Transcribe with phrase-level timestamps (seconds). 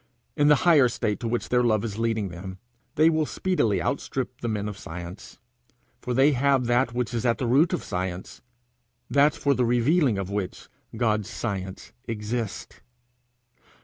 [0.35, 2.57] In the higher state to which their love is leading them,
[2.95, 5.37] they will speedily outstrip the men of science,
[6.01, 8.41] for they have that which is at the root of science,
[9.11, 12.81] that for the revealing of which God's science exists.